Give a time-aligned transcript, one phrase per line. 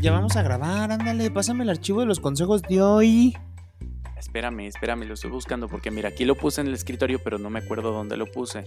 [0.00, 3.36] ya vamos a grabar, ándale, pásame el archivo de los consejos de hoy.
[4.16, 7.50] Espérame, espérame, lo estoy buscando porque mira, aquí lo puse en el escritorio, pero no
[7.50, 8.64] me acuerdo dónde lo puse.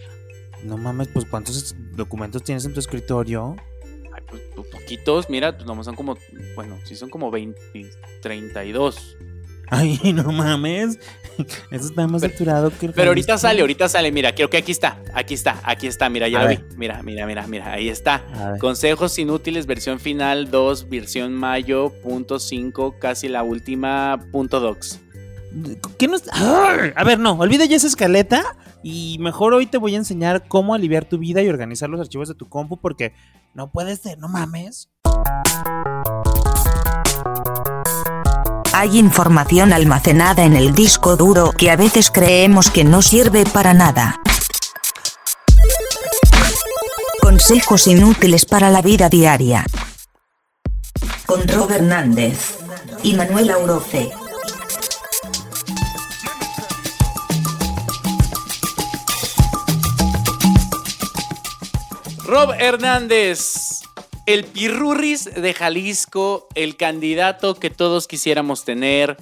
[0.64, 3.56] No mames, pues ¿cuántos documentos tienes en tu escritorio?
[4.14, 6.18] Ay, pues, pues poquitos, mira, pues nomás son como,
[6.56, 7.60] bueno, sí son como 20,
[8.22, 9.18] 32.
[9.72, 11.00] Ay, no mames.
[11.72, 14.12] Eso está más saturado que el Pero ahorita sale, ahorita sale.
[14.12, 15.00] Mira, creo que aquí está.
[15.14, 16.10] Aquí está, aquí está.
[16.10, 16.60] Mira, ya A lo vi.
[16.76, 17.72] Mira, mira, mira, mira.
[17.72, 18.58] Ahí está.
[18.60, 25.00] Consejos inútiles, versión final 2, versión mayo, punto 5, casi la última, punto docs.
[25.98, 26.10] ¿Qué.
[26.34, 26.92] ¡Ay!
[26.96, 30.74] A ver, no, olvida ya esa escaleta y mejor hoy te voy a enseñar cómo
[30.74, 33.14] aliviar tu vida y organizar los archivos de tu compu porque
[33.54, 34.90] no puede ser, no mames.
[38.82, 43.76] Hay información almacenada en el disco duro que a veces creemos que no sirve para
[43.76, 44.20] nada.
[47.22, 49.68] Consejos inútiles para la vida diaria.
[51.28, 52.58] Con Rob Hernández
[53.04, 54.10] y Manuel Auroce.
[62.26, 63.61] Rob Hernández,
[64.34, 69.18] el pirurris de Jalisco, el candidato que todos quisiéramos tener,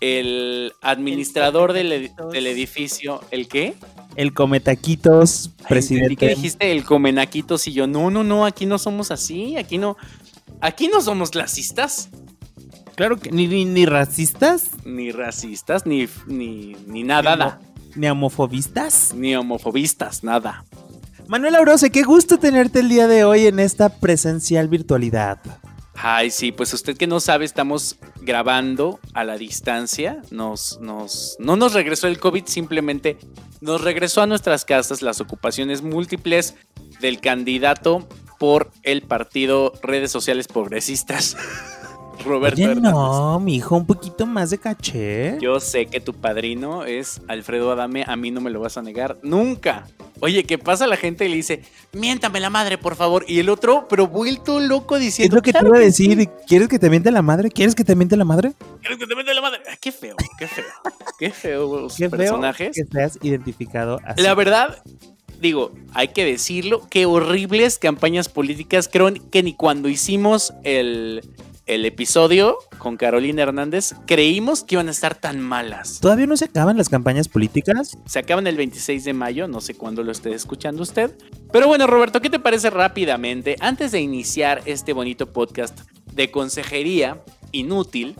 [0.00, 3.74] el administrador del, ed- del edificio, ¿el qué?
[4.14, 6.16] El cometaquitos, presidente.
[6.16, 9.96] que dijiste el comenaquitos y yo, no, no, no, aquí no somos así, aquí no,
[10.60, 12.10] aquí no somos clasistas,
[12.94, 17.60] Claro que ni, ni, ni racistas, ni racistas, ni, ni, ni nada, Ni nada,
[17.94, 19.14] ni homofobistas.
[19.14, 20.64] ni homofobistas, nada.
[21.28, 25.38] Manuel Aurose, qué gusto tenerte el día de hoy en esta presencial virtualidad.
[25.94, 30.22] Ay, sí, pues usted que no sabe, estamos grabando a la distancia.
[30.30, 33.18] Nos, nos, no nos regresó el COVID, simplemente
[33.60, 36.54] nos regresó a nuestras casas las ocupaciones múltiples
[37.00, 41.36] del candidato por el partido Redes Sociales Progresistas,
[42.24, 45.38] Roberto Oye, no, mi hijo, un poquito más de caché.
[45.40, 48.82] Yo sé que tu padrino es Alfredo Adame, a mí no me lo vas a
[48.82, 49.86] negar nunca.
[50.20, 51.62] Oye, ¿qué pasa la gente y le dice,
[51.92, 53.24] miéntame la madre, por favor?
[53.28, 55.92] Y el otro, pero vuelto loco es diciendo, lo que te "Claro iba a que
[55.92, 56.08] sí".
[56.08, 56.28] decir.
[56.46, 57.50] ¿Quieres que te miente la madre?
[57.50, 58.52] ¿Quieres que te miente la madre?
[58.80, 59.60] ¿Quieres que te miente la madre?
[59.70, 60.64] Ah, qué feo, qué feo.
[61.18, 62.70] Qué feo los Qué feo personajes.
[62.74, 64.20] que seas identificado así.
[64.22, 64.82] La verdad,
[65.40, 68.88] digo, hay que decirlo, qué horribles campañas políticas.
[68.92, 71.22] Creo que ni cuando hicimos el,
[71.68, 76.00] el episodio con Carolina Hernández creímos que iban a estar tan malas.
[76.00, 77.96] ¿Todavía no se acaban las campañas políticas?
[78.06, 81.16] Se acaban el 26 de mayo, no sé cuándo lo esté escuchando usted.
[81.52, 83.56] Pero bueno, Roberto, ¿qué te parece rápidamente?
[83.60, 85.78] Antes de iniciar este bonito podcast
[86.14, 88.16] de consejería inútil,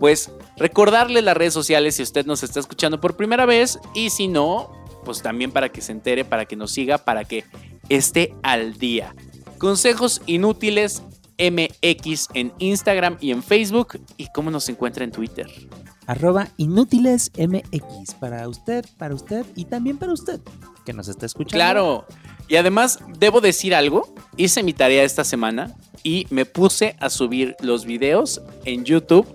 [0.00, 4.26] pues recordarle las redes sociales si usted nos está escuchando por primera vez y si
[4.26, 4.72] no,
[5.04, 7.44] pues también para que se entere, para que nos siga, para que
[7.88, 9.14] esté al día.
[9.58, 11.02] Consejos inútiles
[11.38, 15.48] MX en Instagram y en Facebook y cómo nos encuentra en Twitter.
[16.06, 18.14] Arroba inútiles MX.
[18.14, 20.40] Para usted, para usted y también para usted
[20.84, 21.56] que nos está escuchando.
[21.56, 22.06] Claro.
[22.46, 24.14] Y además, debo decir algo.
[24.36, 29.26] Hice mi tarea esta semana y me puse a subir los videos en YouTube.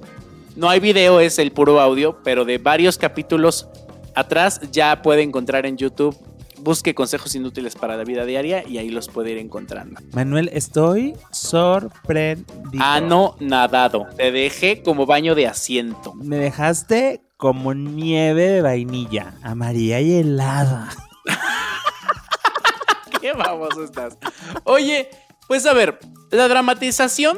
[0.56, 3.68] No hay video, es el puro audio, pero de varios capítulos
[4.14, 6.16] atrás ya puede encontrar en YouTube.
[6.62, 10.02] Busque consejos inútiles para la vida diaria y ahí los puede ir encontrando.
[10.14, 12.48] Manuel, estoy sorprendido.
[12.80, 14.08] Ah, no, nadado.
[14.18, 16.14] Te dejé como baño de asiento.
[16.16, 20.90] Me dejaste como nieve de vainilla, amarilla y helada.
[23.22, 24.18] Qué baboso estás.
[24.66, 25.10] Oye,
[25.48, 26.00] pues a ver,
[26.32, 27.38] la dramatización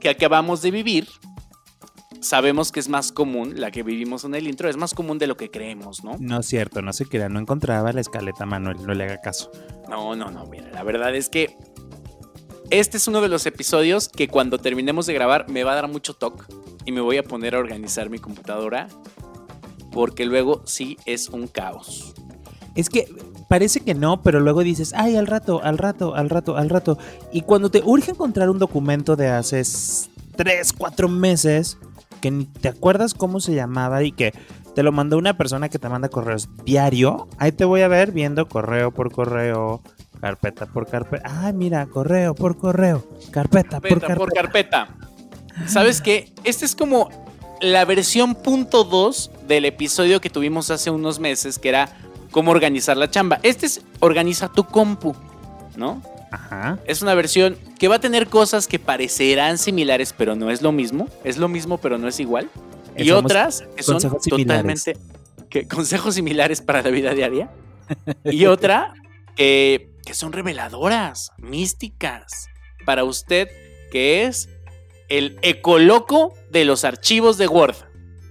[0.00, 1.08] que acabamos de vivir,
[2.20, 5.26] sabemos que es más común, la que vivimos en el intro, es más común de
[5.26, 6.16] lo que creemos, ¿no?
[6.18, 9.50] No es cierto, no se crea, no encontraba la escaleta, Manuel, no le haga caso.
[9.88, 11.56] No, no, no, mira, la verdad es que
[12.70, 15.88] este es uno de los episodios que cuando terminemos de grabar me va a dar
[15.88, 16.44] mucho toque
[16.84, 18.88] y me voy a poner a organizar mi computadora
[19.90, 22.14] porque luego sí es un caos.
[22.74, 23.08] Es que
[23.48, 26.98] parece que no, pero luego dices, ay, al rato, al rato, al rato, al rato.
[27.32, 29.62] Y cuando te urge encontrar un documento de hace
[30.36, 31.78] 3, 4 meses,
[32.18, 34.32] que ni te acuerdas cómo se llamaba y que
[34.74, 38.12] te lo mandó una persona que te manda correos diario, ahí te voy a ver
[38.12, 39.82] viendo correo por correo,
[40.20, 41.24] carpeta por carpeta.
[41.42, 44.16] Ay, mira, correo por correo, carpeta, por carpeta carpeta.
[44.16, 44.88] por carpeta.
[45.66, 46.32] ¿Sabes qué?
[46.44, 47.10] Este es como
[47.60, 51.88] la versión punto 2 del episodio que tuvimos hace unos meses, que era
[52.30, 53.40] cómo organizar la chamba.
[53.42, 55.14] Este es organiza tu compu,
[55.76, 56.00] ¿no?
[56.30, 56.78] Ajá.
[56.86, 60.72] Es una versión que va a tener cosas que parecerán similares, pero no es lo
[60.72, 61.08] mismo.
[61.24, 62.50] Es lo mismo, pero no es igual.
[62.96, 64.96] Y otras que son totalmente
[65.48, 67.50] que, consejos similares para la vida diaria.
[68.24, 68.92] Y otra
[69.34, 72.48] que, que son reveladoras, místicas.
[72.84, 73.48] Para usted,
[73.90, 74.48] que es
[75.08, 77.76] el ecoloco de los archivos de Word.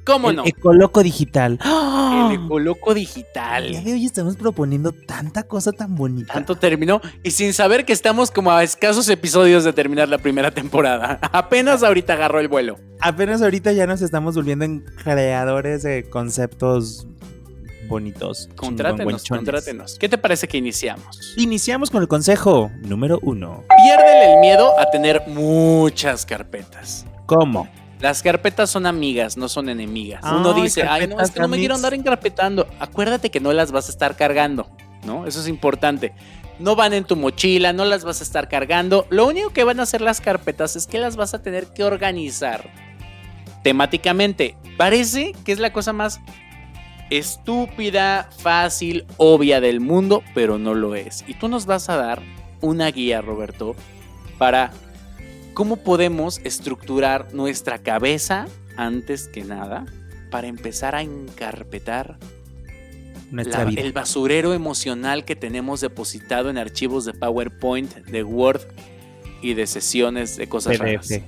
[0.08, 0.46] ¿Cómo el no?
[0.46, 1.60] Ecoloco digital.
[1.62, 3.84] El ecoloco El día digital.
[3.84, 6.34] de hoy estamos proponiendo tanta cosa tan bonita.
[6.34, 10.52] Tanto terminó y sin saber que estamos como a escasos episodios de terminar la primera
[10.52, 11.20] temporada.
[11.34, 12.78] Apenas ahorita agarró el vuelo.
[13.02, 17.06] Apenas ahorita ya nos estamos volviendo en creadores de conceptos
[17.90, 18.48] bonitos.
[18.56, 19.98] Contrátenos, contrátenos.
[20.00, 21.36] ¿Qué te parece que iniciamos?
[21.36, 23.66] Iniciamos con el consejo número uno.
[23.84, 27.06] Piérdele el miedo a tener muchas carpetas.
[27.26, 27.68] ¿Cómo?
[28.00, 30.22] Las carpetas son amigas, no son enemigas.
[30.24, 31.60] Uno Ay, dice, ay, no, es que no me amigas".
[31.62, 32.68] quiero andar encarpetando.
[32.80, 34.70] Acuérdate que no las vas a estar cargando,
[35.04, 35.26] ¿no?
[35.26, 36.14] Eso es importante.
[36.60, 39.08] No van en tu mochila, no las vas a estar cargando.
[39.10, 41.84] Lo único que van a hacer las carpetas es que las vas a tener que
[41.84, 42.70] organizar
[43.64, 44.56] temáticamente.
[44.78, 46.20] Parece que es la cosa más
[47.10, 51.24] estúpida, fácil, obvia del mundo, pero no lo es.
[51.28, 52.22] Y tú nos vas a dar
[52.62, 53.76] una guía, Roberto,
[54.38, 54.72] para
[55.58, 58.46] cómo podemos estructurar nuestra cabeza
[58.76, 59.86] antes que nada
[60.30, 62.20] para empezar a encarpetar
[63.32, 68.62] la- el basurero emocional que tenemos depositado en archivos de PowerPoint, de Word
[69.42, 71.08] y de sesiones de cosas raras.
[71.08, 71.24] PDF.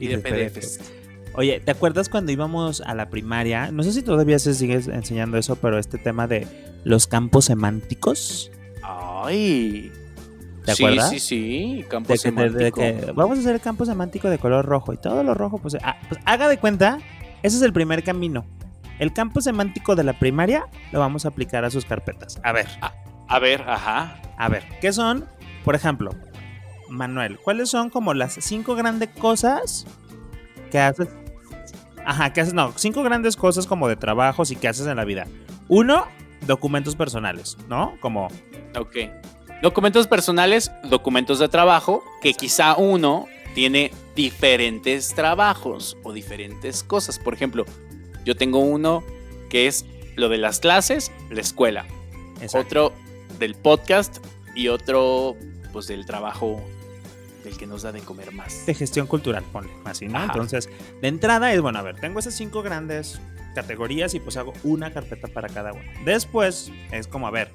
[0.00, 0.80] Y de PDFs.
[1.34, 3.70] Oye, ¿te acuerdas cuando íbamos a la primaria?
[3.70, 6.46] No sé si todavía se sigue enseñando eso, pero este tema de
[6.84, 8.50] los campos semánticos.
[8.82, 9.92] Ay.
[10.64, 11.10] ¿Te sí, acuerdas?
[11.10, 12.80] Sí, sí, campo De que, de- de semántico.
[12.80, 15.76] que vamos a hacer el campo semántico de color rojo y todo lo rojo, pues,
[15.82, 16.98] ah, pues haga de cuenta,
[17.42, 18.44] ese es el primer camino.
[18.98, 22.38] El campo semántico de la primaria lo vamos a aplicar a sus carpetas.
[22.44, 22.66] A ver,
[23.28, 24.20] A ver, ajá.
[24.38, 25.26] a ver, ¿qué son?
[25.64, 26.10] Por ejemplo,
[26.88, 29.86] Manuel, ¿cuáles son como las cinco grandes cosas
[30.70, 31.08] que haces?
[32.06, 35.04] Ajá, que haces, no, cinco grandes cosas como de trabajos y que haces en la
[35.04, 35.26] vida.
[35.68, 36.06] Uno,
[36.46, 37.94] documentos personales, ¿no?
[38.00, 38.28] Como
[38.78, 38.96] Ok.
[39.64, 43.24] Documentos personales, documentos de trabajo, que quizá uno
[43.54, 47.18] tiene diferentes trabajos o diferentes cosas.
[47.18, 47.64] Por ejemplo,
[48.26, 49.02] yo tengo uno
[49.48, 51.86] que es lo de las clases, la escuela.
[52.42, 52.92] exacto, Otro
[53.38, 54.18] del podcast
[54.54, 55.34] y otro
[55.72, 56.62] pues del trabajo
[57.42, 58.66] del que nos da de comer más.
[58.66, 60.18] de gestión cultural, ponle así, ¿no?
[60.18, 60.26] Ajá.
[60.26, 60.68] Entonces,
[61.00, 63.18] de entrada es, bueno, a ver, tengo esas cinco grandes
[63.54, 65.90] categorías y pues hago una carpeta para cada una.
[66.04, 67.50] Después es como, a ver,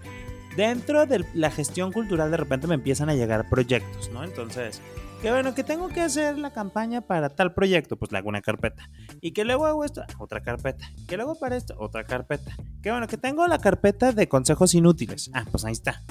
[0.55, 4.23] dentro de la gestión cultural de repente me empiezan a llegar proyectos, ¿no?
[4.23, 4.81] Entonces,
[5.21, 8.41] que bueno, que tengo que hacer la campaña para tal proyecto, pues le hago una
[8.41, 8.89] carpeta.
[9.19, 10.89] Y que luego hago esto, otra carpeta.
[11.07, 12.55] Que luego para esto, otra carpeta.
[12.81, 15.29] Que bueno, que tengo la carpeta de consejos inútiles.
[15.33, 16.01] Ah, pues ahí está.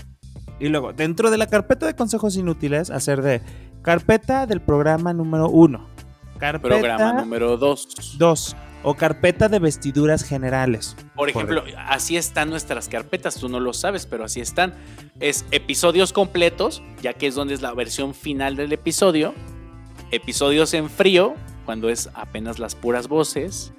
[0.60, 3.40] Y luego, dentro de la carpeta de consejos inútiles, hacer de
[3.82, 5.88] carpeta del programa número uno.
[6.38, 8.16] Carpeta Programa número 2.
[8.18, 8.56] dos.
[8.82, 10.96] O carpeta de vestiduras generales.
[11.16, 14.74] Por ejemplo, así están nuestras carpetas, tú no lo sabes, pero así están.
[15.20, 19.34] Es episodios completos, ya que es donde es la versión final del episodio.
[20.10, 21.34] Episodios en frío,
[21.64, 23.72] cuando es apenas las puras voces.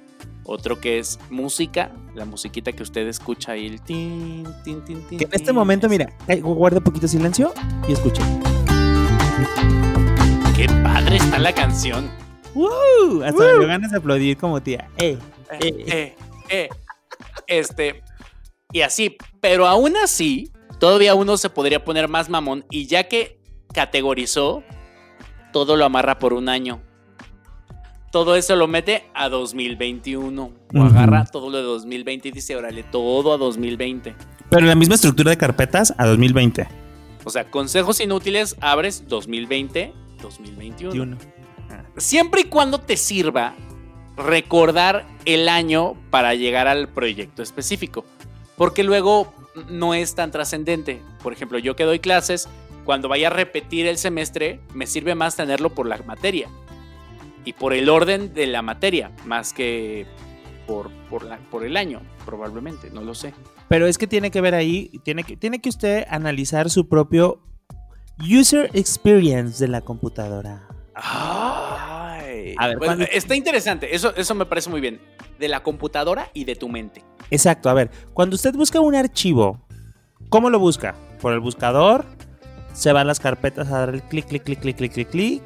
[0.44, 5.22] Otro que es música, la musiquita que usted escucha ahí, el tin, tin, tin, tin.
[5.22, 6.12] En este momento, mira,
[6.42, 7.52] guarda poquito silencio
[7.88, 8.22] y escuche.
[10.56, 12.10] Qué padre está la canción.
[12.54, 13.22] ¡Uh!
[13.22, 14.88] Hasta me dio ganas de aplaudir como tía.
[14.98, 15.16] ¡Eh!
[15.60, 16.16] Eh, eh,
[16.48, 16.68] eh.
[17.46, 18.02] Este,
[18.72, 23.40] y así, pero aún así, todavía uno se podría poner más mamón y ya que
[23.72, 24.62] categorizó,
[25.52, 26.80] todo lo amarra por un año.
[28.12, 30.52] Todo eso lo mete a 2021.
[30.74, 34.14] O agarra todo lo de 2020 y dice, órale, todo a 2020.
[34.48, 36.66] Pero la misma estructura de carpetas a 2020.
[37.24, 39.92] O sea, consejos inútiles, abres 2020,
[40.22, 41.16] 2021.
[41.16, 41.18] 21.
[42.00, 43.54] Siempre y cuando te sirva
[44.16, 48.04] recordar el año para llegar al proyecto específico.
[48.56, 49.32] Porque luego
[49.68, 51.02] no es tan trascendente.
[51.22, 52.48] Por ejemplo, yo que doy clases,
[52.84, 56.48] cuando vaya a repetir el semestre, me sirve más tenerlo por la materia.
[57.44, 60.06] Y por el orden de la materia, más que
[60.66, 63.32] por, por, la- por el año, probablemente, no lo sé.
[63.68, 67.40] Pero es que tiene que ver ahí, tiene que, tiene que usted analizar su propio
[68.18, 70.66] user experience de la computadora.
[72.58, 75.00] A ver, Bueno, ¿cuándo- está interesante, eso, eso me parece muy bien.
[75.38, 77.02] De la computadora y de tu mente.
[77.30, 79.60] Exacto, a ver, cuando usted busca un archivo,
[80.28, 80.94] ¿cómo lo busca?
[81.20, 82.04] Por el buscador,
[82.72, 85.42] se van las carpetas a dar el clic, clic, clic, clic, clic, clic, clic,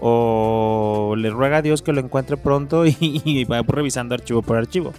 [0.00, 4.56] o le ruega a Dios que lo encuentre pronto y, y va revisando archivo por
[4.56, 4.92] archivo.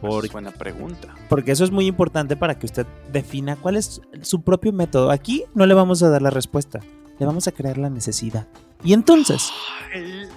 [0.00, 1.14] Por- Es buena pregunta.
[1.28, 5.10] porque eso es muy importante para que usted defina cuál es su propio método.
[5.10, 6.80] Aquí no le vamos a dar la respuesta,
[7.18, 8.46] le vamos a crear la necesidad.
[8.82, 9.50] Y entonces,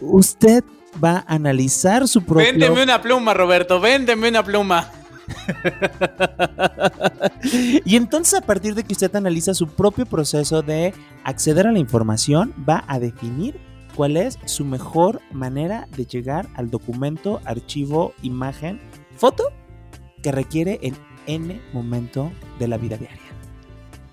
[0.02, 0.64] usted
[1.04, 2.46] va a analizar su propio...
[2.46, 4.92] Véndeme una pluma, Roberto, véndeme una pluma.
[7.86, 11.80] y entonces a partir de que usted analiza su propio proceso de acceder a la
[11.80, 13.60] información, va a definir
[13.96, 18.82] cuál es su mejor manera de llegar al documento, archivo, imagen,
[19.16, 19.52] foto
[20.22, 20.96] que requiere en
[21.28, 23.20] N momento de la vida diaria.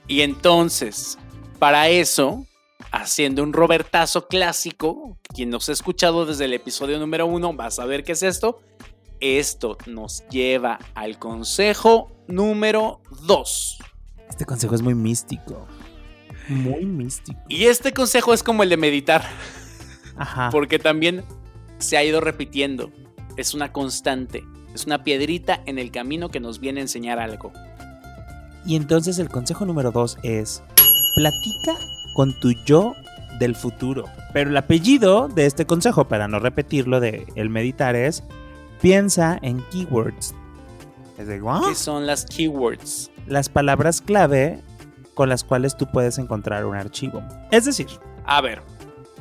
[0.07, 1.19] Y entonces,
[1.59, 2.47] para eso,
[2.93, 7.71] haciendo un Robertazo clásico, quien nos ha escuchado desde el episodio número uno va a
[7.71, 8.61] saber qué es esto.
[9.21, 13.79] Esto nos lleva al consejo número dos.
[14.29, 15.67] Este consejo es muy místico.
[16.49, 17.39] Muy místico.
[17.49, 19.25] Y este consejo es como el de meditar,
[20.17, 20.49] Ajá.
[20.51, 21.23] porque también
[21.79, 22.91] se ha ido repitiendo.
[23.37, 24.43] Es una constante,
[24.75, 27.53] es una piedrita en el camino que nos viene a enseñar algo.
[28.67, 30.63] Y entonces el consejo número dos es,
[31.15, 31.77] platica
[32.15, 32.95] con tu yo
[33.39, 34.05] del futuro.
[34.33, 38.23] Pero el apellido de este consejo, para no repetirlo de el meditar, es
[38.81, 40.35] piensa en keywords.
[41.19, 41.29] Es.
[41.29, 43.11] ¿Qué son las keywords?
[43.27, 44.63] Las palabras clave
[45.15, 47.23] con las cuales tú puedes encontrar un archivo.
[47.51, 47.89] Es decir,
[48.25, 48.63] A ver,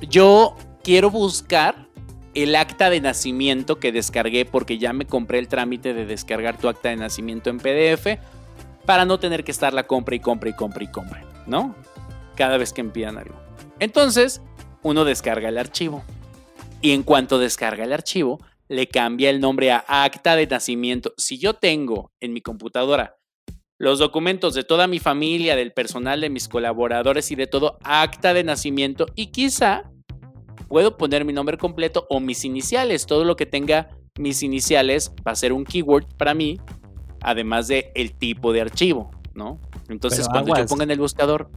[0.09, 1.87] yo quiero buscar
[2.33, 6.69] el acta de nacimiento que descargué porque ya me compré el trámite de descargar tu
[6.69, 8.19] acta de nacimiento en PDF
[8.85, 11.75] para no tener que estar la compra y compra y compra y compra, ¿no?
[12.39, 13.35] Cada vez que pidan algo.
[13.79, 14.41] Entonces,
[14.81, 16.03] uno descarga el archivo.
[16.81, 21.13] Y en cuanto descarga el archivo, le cambia el nombre a acta de nacimiento.
[21.17, 23.17] Si yo tengo en mi computadora
[23.77, 28.33] los documentos de toda mi familia, del personal, de mis colaboradores y de todo, acta
[28.33, 29.91] de nacimiento y quizá
[30.69, 33.05] puedo poner mi nombre completo o mis iniciales.
[33.05, 36.57] Todo lo que tenga mis iniciales va a ser un keyword para mí,
[37.19, 39.59] además de el tipo de archivo, ¿no?
[39.89, 41.51] Entonces, Pero cuando yo ponga en el buscador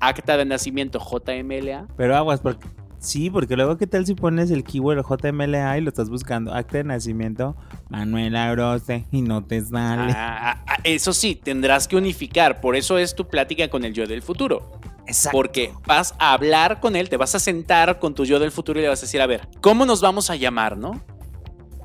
[0.00, 2.66] acta de nacimiento JMLA, pero aguas, porque
[2.98, 6.78] sí, porque luego qué tal si pones el keyword JMLA y lo estás buscando, acta
[6.78, 7.56] de nacimiento,
[7.88, 10.12] Manuela Grose, y no te sale.
[10.16, 12.60] ah, ah, eso sí, tendrás que unificar.
[12.60, 14.70] Por eso es tu plática con el yo del futuro.
[15.06, 15.36] Exacto.
[15.36, 18.78] Porque vas a hablar con él, te vas a sentar con tu yo del futuro
[18.78, 21.00] y le vas a decir, a ver, ¿cómo nos vamos a llamar, no?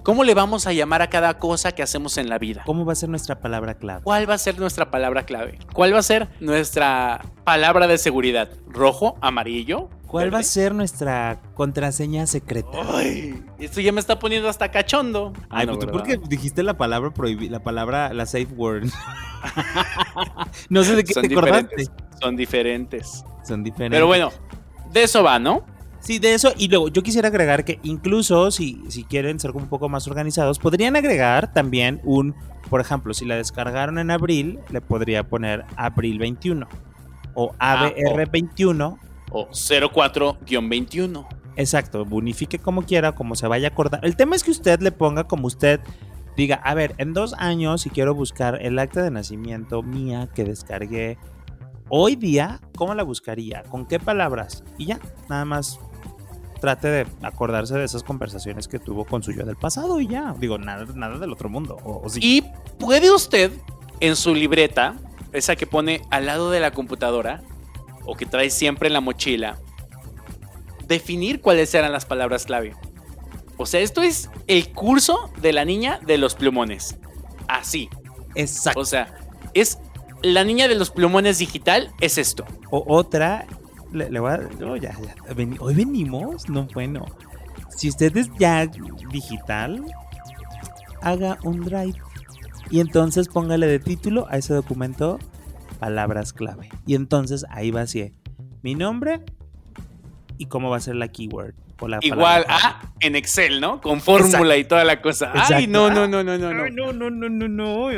[0.05, 2.61] ¿Cómo le vamos a llamar a cada cosa que hacemos en la vida?
[2.63, 4.03] ¿Cómo va a ser nuestra palabra clave?
[4.03, 5.57] ¿Cuál va a ser nuestra palabra clave?
[5.73, 8.51] ¿Cuál va a ser nuestra palabra de seguridad?
[8.67, 9.17] ¿Rojo?
[9.21, 9.89] ¿Amarillo?
[10.05, 12.77] ¿Cuál va a ser nuestra contraseña secreta?
[12.93, 15.33] Ay, esto ya me está poniendo hasta cachondo.
[15.49, 18.85] Ah, Ay, no, pues porque dijiste la palabra prohibida, la palabra, la safe word.
[20.69, 21.75] no sé de qué Son te acordaste.
[21.77, 21.91] diferentes.
[22.21, 23.23] Son diferentes.
[23.43, 23.97] Son diferentes.
[23.97, 24.29] Pero bueno,
[24.91, 25.65] de eso va, ¿no?
[26.05, 26.53] Sí, de eso.
[26.55, 30.07] Y luego yo quisiera agregar que incluso si, si quieren ser como un poco más
[30.07, 32.35] organizados, podrían agregar también un,
[32.69, 36.67] por ejemplo, si la descargaron en abril, le podría poner abril 21
[37.33, 38.99] o Ah, ABR 21.
[39.31, 41.27] O 04-21.
[41.55, 44.05] Exacto, bonifique como quiera, como se vaya a acordar.
[44.05, 45.79] El tema es que usted le ponga como usted
[46.37, 50.43] diga, a ver, en dos años, si quiero buscar el acta de nacimiento mía que
[50.43, 51.17] descargué
[51.89, 53.63] hoy día, ¿cómo la buscaría?
[53.63, 54.63] ¿Con qué palabras?
[54.77, 55.79] Y ya, nada más
[56.65, 60.33] trate de acordarse de esas conversaciones que tuvo con su yo del pasado y ya.
[60.39, 61.77] Digo, nada, nada del otro mundo.
[61.83, 62.19] O, o sí.
[62.23, 62.43] Y
[62.79, 63.51] puede usted,
[63.99, 64.95] en su libreta,
[65.31, 67.43] esa que pone al lado de la computadora,
[68.05, 69.59] o que trae siempre en la mochila,
[70.87, 72.73] definir cuáles eran las palabras clave.
[73.57, 76.97] O sea, esto es el curso de la niña de los plumones.
[77.47, 77.89] Así.
[78.33, 78.79] Exacto.
[78.79, 79.13] O sea,
[79.53, 79.77] es
[80.23, 82.43] la niña de los plumones digital, es esto.
[82.71, 83.45] O otra,
[83.95, 84.37] le, le voy a.
[84.59, 84.95] no, ya,
[85.59, 87.05] hoy venimos, no, bueno.
[87.75, 88.67] Si usted es ya
[89.11, 89.83] digital,
[91.01, 91.99] haga un drive.
[92.71, 95.19] Y entonces póngale de título a ese documento
[95.79, 96.69] palabras clave.
[96.85, 98.11] Y entonces ahí va así:
[98.61, 99.21] mi nombre
[100.37, 101.53] y cómo va a ser la keyword.
[101.79, 103.81] O la Igual palabra a en Excel, ¿no?
[103.81, 105.31] Con fórmula y toda la cosa.
[105.33, 105.67] Ay, Exacto.
[105.67, 106.63] no, no, no, no, no.
[106.63, 107.89] Ay, no, no, no, no, no.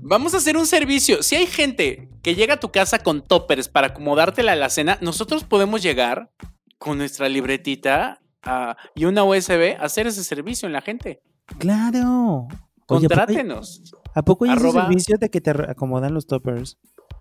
[0.00, 1.22] Vamos a hacer un servicio.
[1.22, 5.44] Si hay gente que llega a tu casa con toppers para acomodarte la alacena, nosotros
[5.44, 6.30] podemos llegar
[6.78, 11.20] con nuestra libretita ah, y una USB a hacer ese servicio en la gente.
[11.58, 12.48] Claro.
[12.48, 13.82] Oye, ¿a poco hay- Contrátenos.
[14.14, 16.78] ¿A poco hay ese Arroba- servicio de que te acomodan los toppers?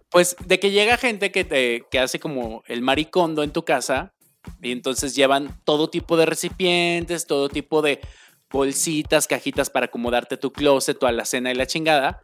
[0.09, 4.13] Pues de que llega gente que, te, que hace como el maricondo en tu casa
[4.61, 7.99] y entonces llevan todo tipo de recipientes, todo tipo de
[8.51, 12.21] bolsitas, cajitas para acomodarte tu closet, tu alacena y la chingada.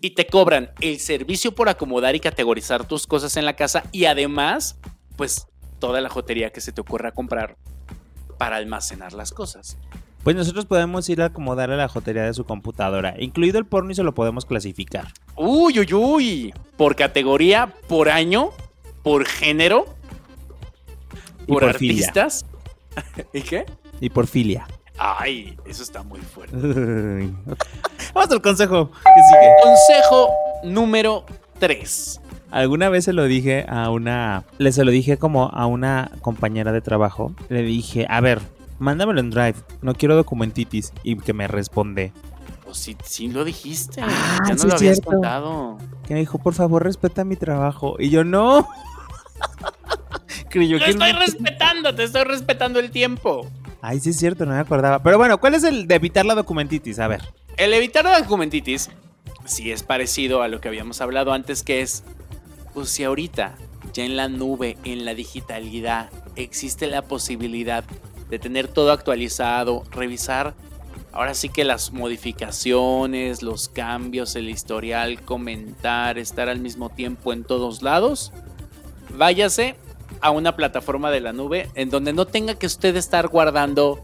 [0.00, 4.06] Y te cobran el servicio por acomodar y categorizar tus cosas en la casa y
[4.06, 4.78] además,
[5.16, 5.46] pues
[5.78, 7.56] toda la jotería que se te ocurra comprar
[8.38, 9.76] para almacenar las cosas.
[10.22, 13.94] Pues nosotros podemos ir a acomodarle la jotería de su computadora, incluido el porno y
[13.94, 15.08] se lo podemos clasificar.
[15.36, 16.54] Uy, uy, uy.
[16.76, 18.50] Por categoría, por año,
[19.02, 19.86] por género,
[21.46, 22.06] por, filia.
[22.06, 22.44] artistas.
[23.32, 23.66] ¿Y qué?
[24.00, 24.66] Y por filia.
[25.02, 26.54] Ay, eso está muy fuerte.
[28.14, 29.50] Vamos al consejo que sigue.
[29.62, 30.28] Consejo
[30.64, 31.24] número
[31.58, 32.20] 3.
[32.50, 34.44] Alguna vez se lo dije a una.
[34.58, 37.32] Le se lo dije como a una compañera de trabajo.
[37.48, 38.40] Le dije, a ver,
[38.78, 39.54] mándamelo en Drive.
[39.80, 40.92] No quiero documentitis.
[41.02, 42.12] Y que me responde.
[42.64, 44.02] Pues sí, sí lo dijiste.
[44.02, 45.12] Ah, ya no sí lo habías cierto.
[45.12, 45.78] contado.
[46.06, 47.96] Que me dijo, por favor, respeta mi trabajo.
[47.98, 48.68] Y yo, no.
[50.50, 53.46] Creyó Te que estoy no- respetando, te estoy respetando el tiempo.
[53.82, 55.02] Ay, sí es cierto, no me acordaba.
[55.02, 56.98] Pero bueno, ¿cuál es el de evitar la documentitis?
[56.98, 57.22] A ver.
[57.56, 58.90] El evitar la documentitis
[59.44, 62.04] sí es parecido a lo que habíamos hablado antes, que es,
[62.74, 63.56] pues si ahorita
[63.92, 67.84] ya en la nube, en la digitalidad, existe la posibilidad
[68.28, 70.54] de tener todo actualizado, revisar
[71.12, 77.44] ahora sí que las modificaciones, los cambios, el historial, comentar, estar al mismo tiempo en
[77.44, 78.32] todos lados,
[79.16, 79.74] váyase
[80.20, 84.02] a una plataforma de la nube en donde no tenga que usted estar guardando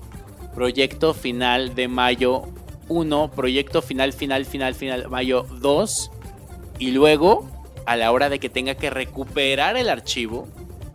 [0.55, 2.45] proyecto final de mayo
[2.89, 6.11] 1, proyecto final, final, final, final, mayo 2,
[6.79, 7.49] y luego,
[7.85, 10.49] a la hora de que tenga que recuperar el archivo,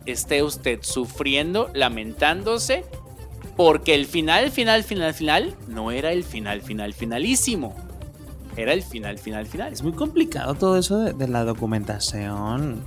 [0.06, 2.84] esté usted sufriendo, lamentándose,
[3.56, 7.74] porque el final, final, final, final, no era el final, final, finalísimo.
[8.56, 9.72] Era el final, final, final.
[9.72, 12.82] Es muy complicado todo eso de, de la documentación.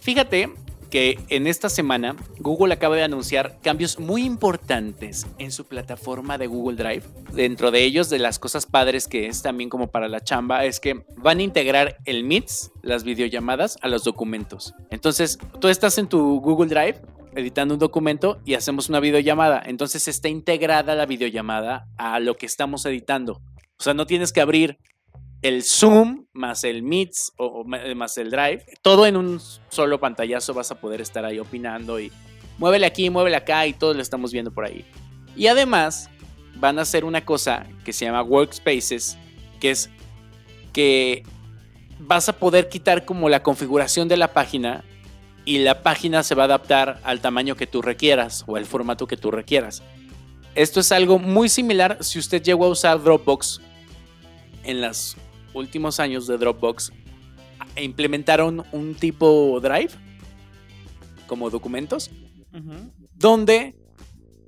[0.00, 0.52] Fíjate
[0.90, 6.46] que en esta semana Google acaba de anunciar cambios muy importantes en su plataforma de
[6.46, 7.02] Google Drive.
[7.32, 10.80] Dentro de ellos, de las cosas padres que es también como para la chamba, es
[10.80, 14.74] que van a integrar el Meets, las videollamadas, a los documentos.
[14.90, 17.00] Entonces, tú estás en tu Google Drive
[17.34, 19.62] editando un documento y hacemos una videollamada.
[19.64, 23.40] Entonces está integrada la videollamada a lo que estamos editando.
[23.78, 24.78] O sea, no tienes que abrir
[25.42, 30.00] el Zoom más el Meets o, o ma- más el Drive, todo en un solo
[30.00, 32.10] pantallazo vas a poder estar ahí opinando y
[32.58, 34.84] muévele aquí, muévele acá y todo lo estamos viendo por ahí.
[35.36, 36.10] Y además
[36.56, 39.16] van a hacer una cosa que se llama Workspaces,
[39.60, 39.90] que es
[40.72, 41.22] que
[42.00, 44.84] vas a poder quitar como la configuración de la página
[45.44, 49.06] y la página se va a adaptar al tamaño que tú requieras o al formato
[49.06, 49.82] que tú requieras.
[50.54, 53.60] Esto es algo muy similar si usted llegó a usar Dropbox
[54.64, 55.16] en los
[55.54, 56.92] últimos años de Dropbox
[57.76, 59.92] e implementaron un tipo Drive
[61.26, 62.10] como documentos
[63.14, 63.74] donde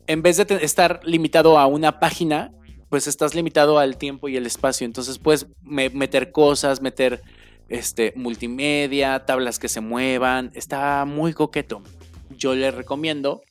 [0.07, 2.51] en vez de estar limitado a una página,
[2.89, 4.85] pues estás limitado al tiempo y el espacio.
[4.85, 7.21] Entonces puedes me- meter cosas, meter
[7.69, 10.51] este, multimedia, tablas que se muevan.
[10.55, 11.83] Está muy coqueto.
[12.31, 13.43] Yo les recomiendo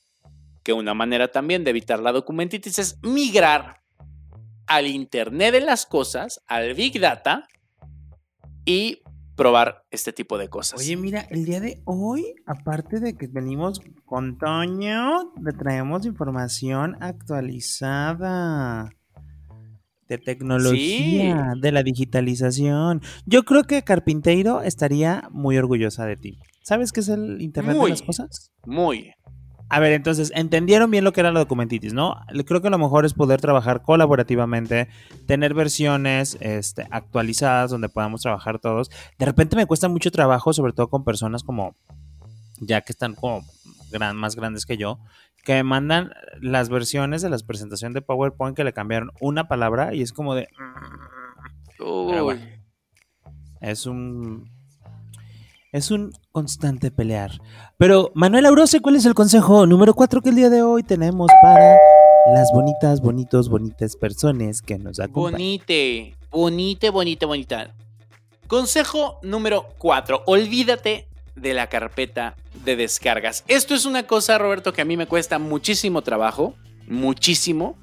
[0.64, 3.79] que una manera también de evitar la documentitis es migrar
[4.70, 7.48] al Internet de las cosas, al Big Data
[8.66, 9.02] y
[9.36, 10.80] probar este tipo de cosas.
[10.80, 16.98] Oye, mira, el día de hoy, aparte de que venimos con Toño, le traemos información
[17.02, 18.90] actualizada
[20.08, 23.02] de tecnología, de la digitalización.
[23.26, 26.40] Yo creo que Carpinteiro estaría muy orgullosa de ti.
[26.64, 27.86] ¿Sabes qué es el Internet Muy.
[27.86, 28.52] de las cosas?
[28.66, 29.14] Muy.
[29.72, 32.16] A ver, entonces, entendieron bien lo que era la documentitis, ¿no?
[32.48, 34.88] Creo que lo mejor es poder trabajar colaborativamente,
[35.28, 38.90] tener versiones este, actualizadas donde podamos trabajar todos.
[39.20, 41.76] De repente me cuesta mucho trabajo, sobre todo con personas como,
[42.60, 43.44] ya que están como
[43.92, 45.00] gran, más grandes que yo,
[45.44, 49.94] que me mandan las versiones de la presentación de PowerPoint que le cambiaron una palabra
[49.94, 50.48] y es como de...
[51.78, 52.42] Pero bueno.
[53.62, 54.50] Es un...
[55.72, 57.30] Es un constante pelear.
[57.78, 61.30] Pero, Manuel Aurose, ¿cuál es el consejo número 4 que el día de hoy tenemos
[61.44, 61.78] para
[62.34, 65.34] las bonitas, bonitos, bonitas personas que nos acompañan?
[65.34, 67.76] Bonite, bonite, bonita, bonita.
[68.48, 70.24] Consejo número 4.
[70.26, 73.44] Olvídate de la carpeta de descargas.
[73.48, 76.56] Esto es una cosa, Roberto, que a mí me cuesta muchísimo trabajo,
[76.88, 77.78] muchísimo,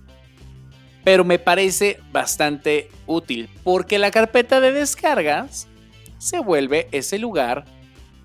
[1.05, 5.68] pero me parece bastante útil, porque la carpeta de descargas
[6.18, 7.76] se vuelve ese lugar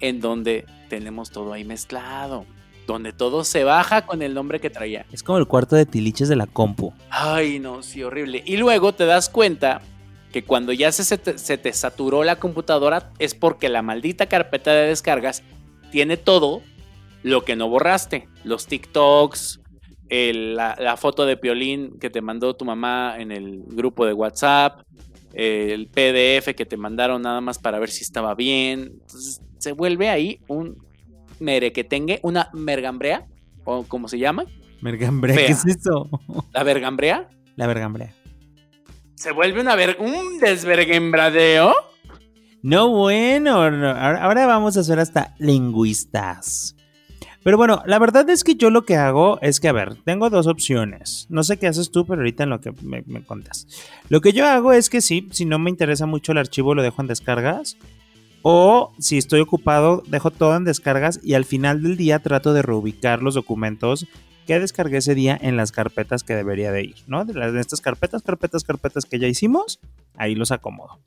[0.02, 2.46] en donde tenemos todo ahí mezclado,
[2.88, 5.06] donde todo se baja con el nombre que traía.
[5.12, 6.94] Es como el cuarto de tiliches de la compu.
[7.10, 8.44] Ay, no, sí, horrible.
[8.46, 9.82] Y luego te das cuenta
[10.34, 14.28] que cuando ya se, se te, se te saturó la computadora es porque la maldita
[14.28, 15.44] carpeta de descargas
[15.92, 16.62] tiene todo
[17.24, 18.28] lo que no borraste.
[18.44, 19.60] Los TikToks,
[20.10, 24.14] el- la, la foto de Piolín que te mandó tu mamá en el grupo de
[24.14, 24.82] WhatsApp,
[25.34, 28.90] el PDF que te mandaron nada más para ver si estaba bien.
[29.02, 30.84] Entonces se vuelve ahí un
[31.40, 33.28] merequetengue, una mergambrea,
[33.64, 34.46] o como se llama,
[34.82, 35.46] Mergambrea, Fea.
[35.46, 36.10] ¿qué es eso?
[36.52, 37.30] la vergambrea.
[37.56, 38.14] La vergambrea.
[39.14, 41.74] Se vuelve una ver un desvergembradeo.
[42.64, 46.76] No, bueno, no, ahora, vamos a hacer hasta lingüistas.
[47.44, 50.32] Pero bueno, la verdad es que yo lo que hago es que, a ver, tengo
[50.32, 51.28] dos opciones.
[51.30, 53.68] No sé qué haces tú, pero ahorita en lo que me, me contas.
[54.10, 56.82] Lo que yo hago es que sí, si no me interesa mucho el archivo, lo
[56.84, 57.78] dejo en descargas.
[58.44, 62.62] O si estoy ocupado, dejo todo en descargas y al final del día trato de
[62.62, 64.08] reubicar los documentos
[64.48, 67.26] que descargué ese día en las carpetas que debería de ir, ¿no?
[67.26, 69.80] De, de estas carpetas, carpetas, carpetas que ya hicimos,
[70.18, 71.00] ahí los acomodo.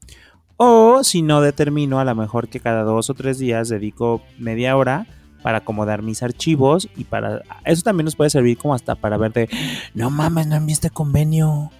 [0.56, 4.76] O si no determino, a lo mejor que cada dos o tres días dedico media
[4.76, 5.06] hora
[5.42, 7.42] para acomodar mis archivos y para...
[7.64, 9.48] Eso también nos puede servir como hasta para ver de,
[9.92, 11.70] no mames, no envié este convenio.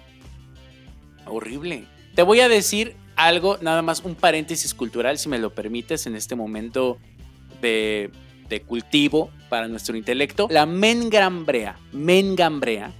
[1.25, 1.87] Horrible.
[2.13, 6.15] Te voy a decir algo, nada más un paréntesis cultural, si me lo permites, en
[6.15, 6.97] este momento
[7.61, 8.11] de,
[8.67, 10.47] cultivo para nuestro intelecto.
[10.49, 12.93] La mengambrea, mengambrea,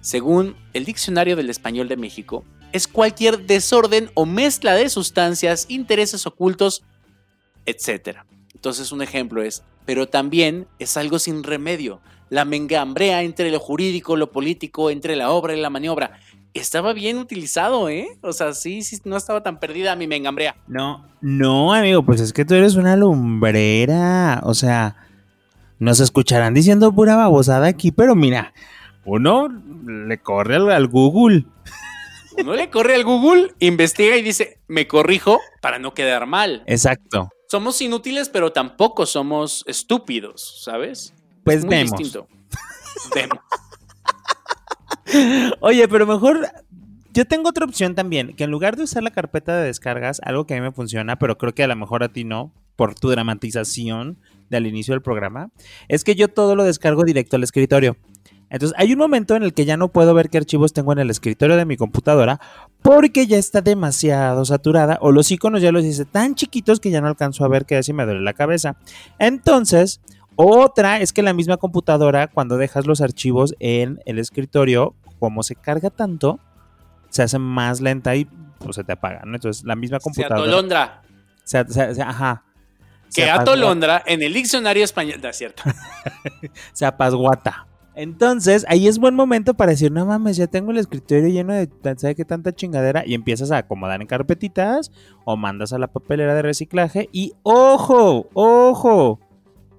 [0.00, 6.26] según el Diccionario del Español de México, es cualquier desorden o mezcla de sustancias, intereses
[6.26, 6.82] ocultos,
[7.66, 8.20] etc.
[8.54, 12.00] Entonces un ejemplo es, pero también es algo sin remedio.
[12.30, 16.18] La mengambrea entre lo jurídico, lo político, entre la obra y la maniobra.
[16.54, 18.18] Estaba bien utilizado, ¿eh?
[18.20, 20.54] O sea, sí, sí, no estaba tan perdida mi mengambrea.
[20.66, 24.40] No, no, amigo, pues es que tú eres una lumbrera.
[24.44, 24.96] O sea,
[25.78, 28.52] nos escucharán diciendo pura babosada aquí, pero mira,
[29.04, 31.46] uno le corre al, al Google.
[32.38, 36.62] Uno le corre al Google, investiga y dice, me corrijo para no quedar mal.
[36.66, 37.28] Exacto.
[37.48, 41.14] Somos inútiles, pero tampoco somos estúpidos, ¿sabes?
[41.44, 41.90] Pues Es muy vemos.
[41.98, 42.26] distinto.
[43.14, 43.38] Vemos.
[45.60, 46.46] Oye, pero mejor.
[47.14, 50.46] Yo tengo otra opción también, que en lugar de usar la carpeta de descargas, algo
[50.46, 52.94] que a mí me funciona, pero creo que a lo mejor a ti no, por
[52.94, 54.16] tu dramatización
[54.48, 55.50] del inicio del programa,
[55.88, 57.98] es que yo todo lo descargo directo al escritorio.
[58.48, 60.98] Entonces, hay un momento en el que ya no puedo ver qué archivos tengo en
[60.98, 62.38] el escritorio de mi computadora
[62.82, 67.00] porque ya está demasiado saturada o los iconos ya los hice tan chiquitos que ya
[67.00, 68.76] no alcanzo a ver que así me duele la cabeza.
[69.18, 70.02] Entonces,
[70.36, 75.54] otra es que la misma computadora, cuando dejas los archivos en el escritorio, como se
[75.54, 76.40] carga tanto,
[77.10, 78.24] se hace más lenta y
[78.58, 79.36] pues se te apaga, ¿no?
[79.36, 80.40] Entonces, la misma Se computadora.
[80.42, 81.02] atolondra.
[81.44, 82.42] se- se- se- ajá.
[83.08, 85.20] Se Que atolondra en el diccionario español.
[85.22, 85.62] No, es cierto.
[86.72, 87.68] se apasguata.
[87.94, 91.68] Entonces, ahí es buen momento para decir, no mames, ya tengo el escritorio lleno de
[91.98, 93.04] ¿sabe qué tanta chingadera?
[93.06, 94.90] Y empiezas a acomodar en carpetitas
[95.24, 98.28] o mandas a la papelera de reciclaje y ¡ojo!
[98.34, 99.20] ¡ojo!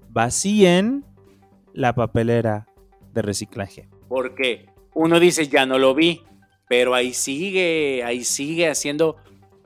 [0.10, 1.04] Vacíen
[1.74, 2.68] la papelera
[3.14, 3.90] de reciclaje.
[4.08, 6.22] Porque uno dice, ya no lo vi,
[6.68, 9.18] pero ahí sigue, ahí sigue haciendo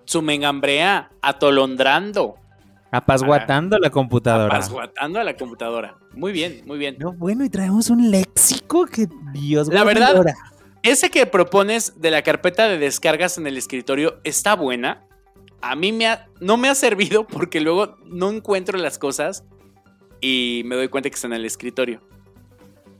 [0.05, 2.35] su mengambrea, atolondrando,
[2.89, 4.49] Apasguatando la computadora.
[4.49, 5.97] pasguatando a la computadora.
[6.13, 6.95] Muy bien, muy bien.
[6.99, 10.23] No, bueno, y traemos un léxico que Dios La verdad-.
[10.83, 15.03] Ese que propones de la carpeta de descargas en el escritorio está buena.
[15.61, 19.43] A mí me ha- no me ha servido porque luego no encuentro las cosas
[20.21, 22.01] y me doy cuenta que están en el escritorio.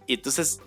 [0.05, 0.59] Y entonces,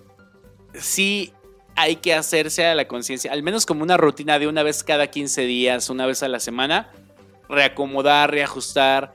[0.73, 1.35] sí
[1.77, 5.09] hay que hacerse a la conciencia, al menos como una rutina de una vez cada
[5.09, 6.91] 15 días, una vez a la semana,
[7.49, 9.15] reacomodar, reajustar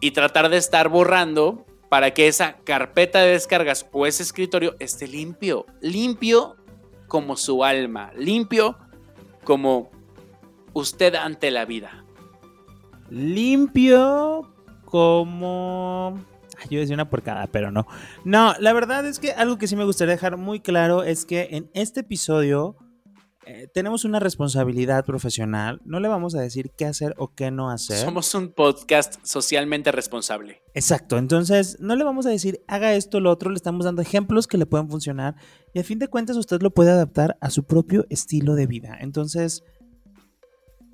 [0.00, 5.06] y tratar de estar borrando para que esa carpeta de descargas o ese escritorio esté
[5.06, 6.56] limpio, limpio
[7.08, 8.76] como su alma, limpio
[9.44, 9.90] como
[10.72, 12.04] usted ante la vida.
[13.10, 14.50] limpio
[14.84, 16.18] como...
[16.70, 17.86] Yo decía una porcada, pero no.
[18.24, 21.48] No, la verdad es que algo que sí me gustaría dejar muy claro es que
[21.52, 22.76] en este episodio
[23.46, 25.80] eh, tenemos una responsabilidad profesional.
[25.84, 27.98] No le vamos a decir qué hacer o qué no hacer.
[27.98, 30.62] Somos un podcast socialmente responsable.
[30.72, 34.46] Exacto, entonces no le vamos a decir haga esto, lo otro, le estamos dando ejemplos
[34.46, 35.36] que le pueden funcionar
[35.72, 38.96] y a fin de cuentas usted lo puede adaptar a su propio estilo de vida.
[39.00, 39.62] Entonces,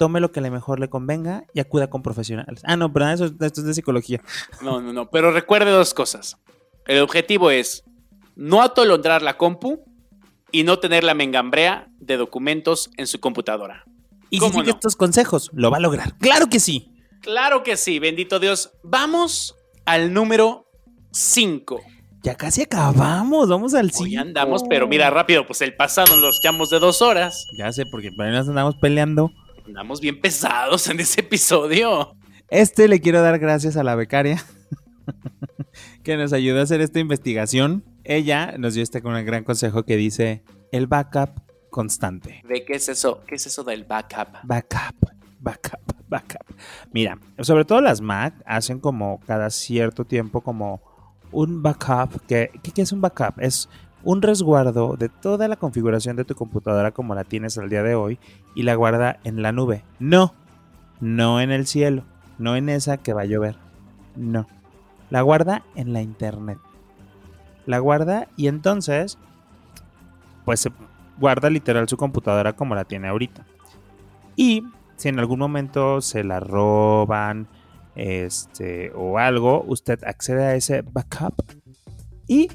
[0.01, 2.63] tome lo que le mejor le convenga y acuda con profesionales.
[2.65, 4.23] Ah, no, pero eso, esto es de psicología.
[4.63, 5.11] No, no, no.
[5.11, 6.39] Pero recuerde dos cosas.
[6.87, 7.85] El objetivo es
[8.35, 9.85] no atolondrar la compu
[10.51, 13.85] y no tener la mengambrea de documentos en su computadora.
[14.31, 14.77] Y si ¿Cómo sigue no?
[14.77, 16.17] estos consejos, lo va a lograr.
[16.17, 16.95] ¡Claro que sí!
[17.21, 18.73] Claro que sí, bendito Dios.
[18.83, 20.65] Vamos al número
[21.13, 21.79] 5.
[22.23, 24.23] Ya casi acabamos, vamos al Hoy cinco.
[24.23, 27.47] andamos, pero mira rápido, pues el pasado nos los echamos de dos horas.
[27.59, 29.31] Ya sé, porque nos andamos peleando.
[29.71, 32.17] Andamos bien pesados en ese episodio.
[32.49, 34.45] Este le quiero dar gracias a la becaria
[36.03, 37.85] que nos ayudó a hacer esta investigación.
[38.03, 42.43] Ella nos dio este con un gran consejo que dice el backup constante.
[42.49, 43.23] ¿De qué es eso?
[43.29, 44.39] ¿Qué es eso del backup?
[44.43, 46.57] Backup, backup, backup.
[46.93, 50.83] Mira, sobre todo las Mac hacen como cada cierto tiempo como
[51.31, 52.27] un backup.
[52.27, 53.39] que ¿Qué, qué es un backup?
[53.39, 53.69] Es
[54.03, 57.95] un resguardo de toda la configuración de tu computadora como la tienes al día de
[57.95, 58.19] hoy
[58.55, 59.85] y la guarda en la nube.
[59.99, 60.35] No,
[61.01, 62.05] no en el cielo,
[62.39, 63.57] no en esa que va a llover.
[64.17, 64.47] No,
[65.11, 66.59] la guarda en la internet.
[67.67, 69.19] La guarda y entonces,
[70.45, 70.73] pues se
[71.19, 73.47] guarda literal su computadora como la tiene ahorita.
[74.37, 74.65] Y
[74.97, 77.49] si en algún momento se la roban,
[77.95, 81.35] este, o algo, usted accede a ese backup
[82.27, 82.49] y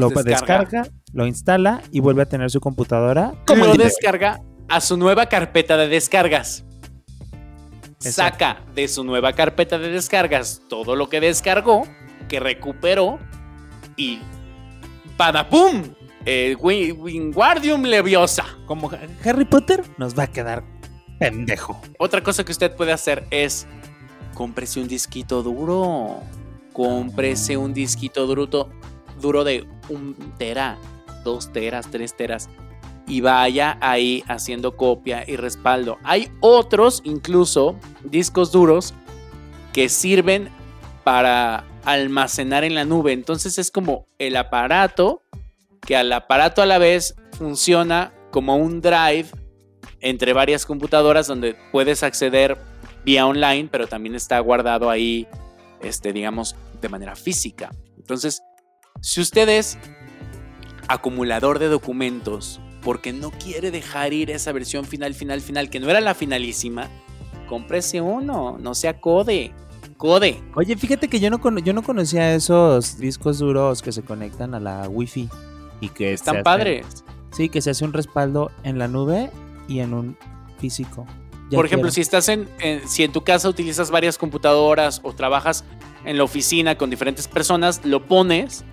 [0.00, 0.58] lo descarga.
[0.58, 5.26] descarga, lo instala y vuelve a tener su computadora Como lo descarga a su nueva
[5.26, 6.64] carpeta de descargas.
[8.04, 8.44] Exacto.
[8.44, 11.86] Saca de su nueva carpeta de descargas todo lo que descargó,
[12.28, 13.18] que recuperó
[13.96, 14.18] y
[15.16, 15.82] ¡Padapum!
[16.26, 18.44] Wi- Wingardium Leviosa.
[18.66, 18.90] Como
[19.24, 20.64] Harry Potter nos va a quedar
[21.18, 21.80] pendejo.
[21.98, 23.66] Otra cosa que usted puede hacer es
[24.34, 26.20] cómprese un disquito duro.
[26.72, 28.68] Cómprese un disquito duro,
[29.20, 30.78] duro de un tera,
[31.24, 32.48] dos teras, tres teras.
[33.06, 35.98] Y vaya ahí haciendo copia y respaldo.
[36.04, 38.94] Hay otros, incluso, discos duros
[39.72, 40.48] que sirven
[41.04, 43.12] para almacenar en la nube.
[43.12, 45.22] Entonces es como el aparato
[45.80, 49.26] que al aparato a la vez funciona como un drive
[50.00, 52.58] entre varias computadoras donde puedes acceder
[53.04, 55.26] vía online, pero también está guardado ahí,
[55.82, 57.70] este, digamos, de manera física.
[57.96, 58.42] Entonces,
[59.00, 59.78] si usted es
[60.88, 65.88] acumulador de documentos porque no quiere dejar ir esa versión final, final, final, que no
[65.88, 66.88] era la finalísima,
[67.48, 69.52] cómprese uno, no sea code,
[69.96, 70.42] code.
[70.54, 74.60] Oye, fíjate que yo no, yo no conocía esos discos duros que se conectan a
[74.60, 75.30] la wifi
[75.80, 77.04] y que Están padres.
[77.32, 79.30] Sí, que se hace un respaldo en la nube
[79.66, 80.16] y en un
[80.58, 81.06] físico.
[81.50, 81.94] Ya Por ejemplo, quiero.
[81.94, 85.64] si estás en, en- si en tu casa utilizas varias computadoras o trabajas
[86.04, 88.64] en la oficina con diferentes personas, lo pones,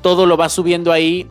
[0.00, 1.26] todo lo vas subiendo ahí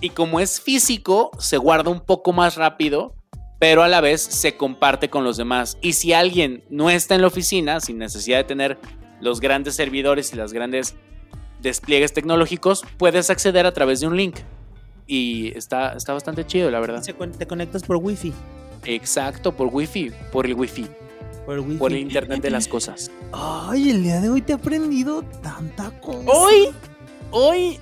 [0.00, 3.14] y como es físico, se guarda un poco más rápido,
[3.58, 5.78] pero a la vez se comparte con los demás.
[5.80, 8.78] Y si alguien no está en la oficina, sin necesidad de tener
[9.22, 10.94] los grandes servidores y los grandes
[11.62, 14.36] despliegues tecnológicos, puedes acceder a través de un link.
[15.06, 17.02] Y está, está bastante chido, la verdad.
[17.02, 18.34] Te conectas por wifi.
[18.84, 20.86] Exacto, por wifi, por el wifi.
[21.46, 21.78] Por wifi.
[21.78, 23.10] por el internet de las cosas.
[23.32, 26.30] Ay, el día de hoy te he aprendido tanta cosa.
[26.30, 26.68] Hoy,
[27.30, 27.78] hoy,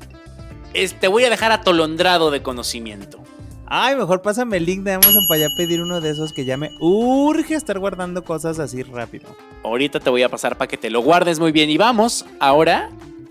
[0.74, 3.18] es- te voy a dejar atolondrado de conocimiento.
[3.66, 6.56] Ay, mejor pásame el link de Amazon para ya pedir uno de esos que ya
[6.58, 9.35] me urge estar guardando cosas así rápido.
[9.64, 11.70] Ahorita te voy a pasar para que te lo guardes muy bien.
[11.70, 12.90] Y vamos ahora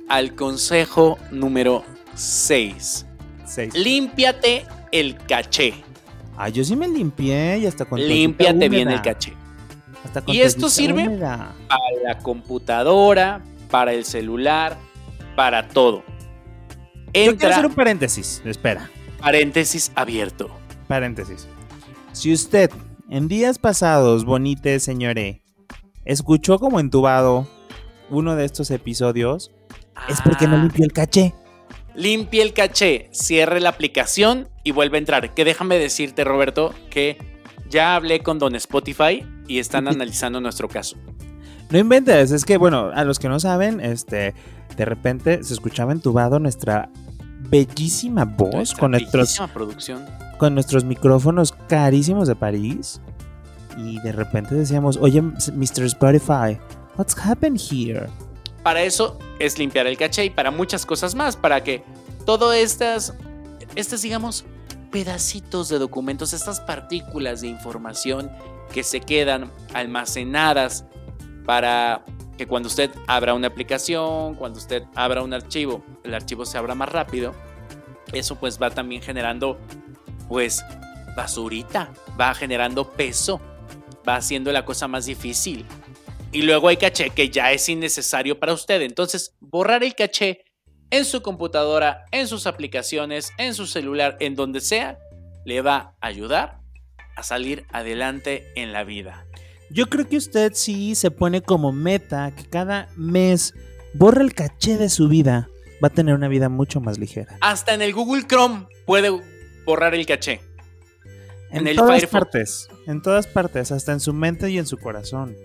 [0.09, 1.83] al consejo número
[2.15, 3.05] 6.
[3.45, 3.73] Seis.
[3.75, 5.75] Límpiate el caché.
[6.37, 9.33] Ay, yo sí me limpié y hasta con Límpiate bien el caché.
[10.03, 11.03] Hasta ¿Y esto sirve?
[11.07, 11.53] húmeda.
[11.67, 11.81] Para
[12.15, 14.75] la computadora, para el celular,
[15.35, 16.03] para todo.
[17.13, 18.41] Yo quiero Entra, hacer un paréntesis.
[18.45, 18.89] Espera.
[19.19, 20.49] paréntesis abierto.
[20.87, 21.47] Paréntesis.
[22.13, 22.69] Si usted
[23.09, 25.41] en días pasados, bonite señore,
[26.05, 27.47] escuchó como entubado
[28.09, 29.51] uno de estos episodios,
[30.09, 30.61] es porque no Ah.
[30.63, 31.33] limpió el caché.
[31.93, 35.33] limpie el caché, cierre la aplicación y vuelve a entrar.
[35.33, 37.17] Que déjame decirte, Roberto, que
[37.69, 40.95] ya hablé con Don Spotify y están analizando nuestro caso.
[41.71, 44.33] No inventes, es que bueno, a los que no saben, este,
[44.75, 46.89] de repente se escuchaba entubado nuestra
[47.39, 50.05] bellísima voz Nuestra con nuestros, producción.
[50.37, 52.99] con nuestros micrófonos carísimos de París.
[53.77, 55.83] Y de repente decíamos, oye, Mr.
[55.83, 56.59] Spotify,
[56.97, 58.07] what's happened here?
[58.63, 61.83] Para eso es limpiar el caché y para muchas cosas más, para que
[62.25, 63.13] todas estas,
[63.75, 64.43] estas digamos,
[64.91, 68.29] pedacitos de documentos, estas partículas de información
[68.73, 70.85] que se quedan almacenadas
[71.45, 72.03] para
[72.37, 76.75] que cuando usted abra una aplicación, cuando usted abra un archivo, el archivo se abra
[76.75, 77.33] más rápido.
[78.13, 79.59] Eso pues va también generando
[80.27, 80.63] pues
[81.15, 83.41] basurita, va generando peso,
[84.07, 85.65] va haciendo la cosa más difícil.
[86.31, 88.81] Y luego hay caché que ya es innecesario para usted.
[88.81, 90.45] Entonces, borrar el caché
[90.89, 94.97] en su computadora, en sus aplicaciones, en su celular, en donde sea,
[95.45, 96.59] le va a ayudar
[97.15, 99.25] a salir adelante en la vida.
[99.73, 103.53] Yo creo que usted sí se pone como meta que cada mes
[103.93, 105.49] borra el caché de su vida,
[105.83, 107.37] va a tener una vida mucho más ligera.
[107.41, 109.09] Hasta en el Google Chrome puede
[109.65, 110.41] borrar el caché.
[111.51, 112.11] En, En el todas Firefox.
[112.11, 115.35] partes, en todas partes, hasta en su mente y en su corazón.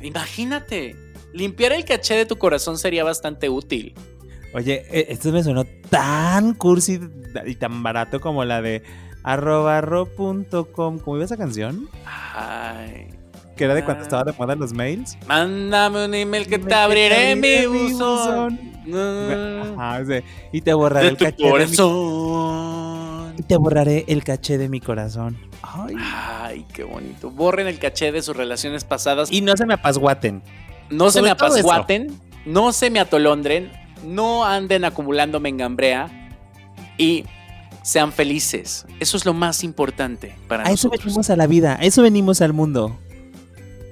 [0.00, 0.96] Imagínate,
[1.32, 3.94] limpiar el caché de tu corazón sería bastante útil.
[4.54, 7.00] Oye, e- esto me sonó tan cursi
[7.46, 8.82] y tan barato como la de
[9.22, 10.98] arroba arro punto com.
[10.98, 11.88] ¿Cómo iba esa canción?
[12.06, 13.08] Ay.
[13.58, 14.04] Que era de cuando Ah.
[14.04, 15.18] estaba de moda los mails.
[15.26, 18.58] Mándame un email que te abriré mi buzón.
[19.76, 20.00] Ajá,
[20.52, 23.34] y te borraré De el tu caché de mi, corazón.
[23.36, 25.36] y te borraré el caché de mi corazón.
[25.62, 25.94] Ay.
[25.98, 27.30] Ay, qué bonito.
[27.30, 29.30] Borren el caché de sus relaciones pasadas.
[29.30, 30.42] Y no se me apasguaten.
[30.90, 33.70] no se me apasguaten, no se me atolondren,
[34.04, 36.30] no anden acumulando mengambrea
[36.96, 37.24] y
[37.82, 38.86] sean felices.
[39.00, 41.04] Eso es lo más importante para A eso nosotros.
[41.04, 42.98] venimos a la vida, a eso venimos al mundo.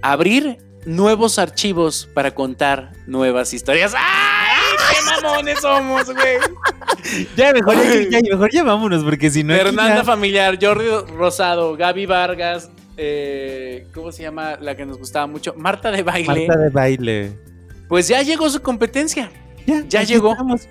[0.02, 3.92] Abrir nuevos archivos para contar nuevas historias.
[3.96, 4.56] ¡Ay!
[4.90, 6.37] ¡Qué mamones somos, güey!
[7.37, 7.76] Ya, mejor,
[8.11, 9.54] ya, ya, mejor ya vámonos, porque si no.
[9.54, 15.26] Fernanda ya- Familiar, Jordi Rosado, Gaby Vargas, eh, ¿cómo se llama la que nos gustaba
[15.28, 15.54] mucho?
[15.56, 16.46] Marta de Baile.
[16.48, 17.32] Marta de baile.
[17.88, 19.30] Pues ya llegó su competencia.
[19.66, 20.32] Ya, Ya llegó.
[20.32, 20.62] estamos.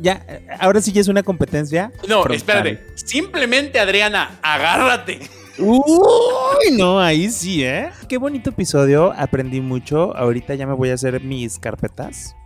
[0.00, 0.24] Ya,
[0.60, 1.92] ahora sí ya es una competencia.
[2.08, 2.36] No, frontal.
[2.36, 2.80] espérate.
[2.94, 5.18] Simplemente, Adriana, agárrate.
[5.58, 7.90] Uy, no, ahí sí, ¿eh?
[8.08, 10.16] Qué bonito episodio, aprendí mucho.
[10.16, 12.36] Ahorita ya me voy a hacer mis carpetas.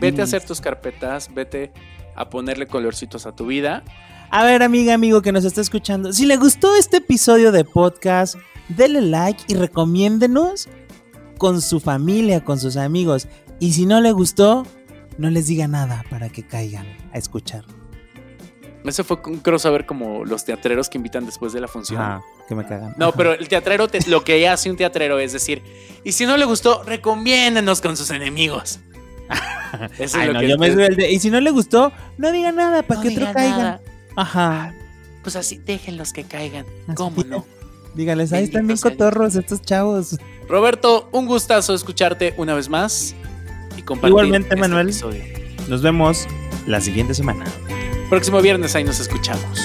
[0.00, 1.72] Vete a hacer tus carpetas, vete
[2.16, 3.84] a ponerle colorcitos a tu vida.
[4.30, 8.36] A ver, amiga, amigo que nos está escuchando, si le gustó este episodio de podcast,
[8.68, 10.68] dele like y recomiéndenos
[11.38, 13.28] con su familia, con sus amigos.
[13.58, 14.66] Y si no le gustó,
[15.18, 17.64] no les diga nada para que caigan a escuchar.
[18.84, 22.00] Eso fue un crossover como los teatreros que invitan después de la función.
[22.00, 22.94] Ajá, que me cagan.
[22.98, 25.62] No, pero el teatrero, te- lo que hace un teatrero es decir,
[26.04, 28.80] y si no le gustó, recomiéndenos con sus enemigos.
[29.98, 31.92] Eso Ay, es lo no, que yo me el de- Y si no le gustó,
[32.18, 33.56] no diga nada para No que otro caiga.
[33.56, 33.80] nada.
[34.16, 34.74] Ajá.
[35.22, 36.66] Pues así, déjenlos que caigan.
[36.86, 37.46] Así ¿Cómo no?
[37.94, 40.16] Díganles, ahí están bien cotorros estos chavos.
[40.48, 43.14] Roberto, un gustazo escucharte una vez más
[43.76, 44.88] y compartir Igualmente, este Manuel.
[44.88, 45.22] episodio.
[45.68, 46.26] Nos vemos
[46.66, 47.44] la siguiente semana.
[48.08, 49.60] Próximo viernes ahí nos escuchamos.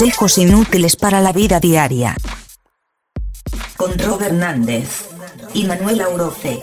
[0.00, 2.16] Consejos inútiles para la vida diaria.
[3.76, 5.10] Con Rob Hernández
[5.52, 6.62] y Manuel Auroce.